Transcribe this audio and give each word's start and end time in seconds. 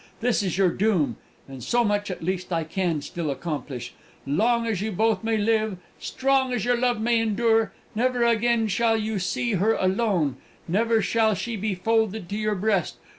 This 0.19 0.41
is 0.41 0.57
your 0.57 0.71
doom, 0.71 1.17
and 1.47 1.63
so 1.63 1.83
much 1.83 2.09
at 2.09 2.23
least 2.23 2.51
I 2.51 2.63
can 2.63 3.03
still 3.03 3.29
accomplish: 3.29 3.93
Long 4.25 4.65
as 4.65 4.81
you 4.81 4.91
both 4.91 5.23
may 5.23 5.37
live, 5.37 5.77
strong 5.99 6.51
as 6.53 6.65
your 6.65 6.75
love 6.75 6.99
may 6.99 7.19
endure, 7.21 7.71
never 7.93 8.25
again 8.25 8.67
shall 8.67 8.97
you 8.97 9.19
see 9.19 9.51
her 9.53 9.73
alone, 9.75 10.37
never 10.67 10.95
more 10.95 11.01
shall 11.03 11.35
she 11.35 11.55
be 11.55 11.75
folded 11.75 12.27
to 12.29 12.35
your 12.35 12.55
breast! 12.55 12.95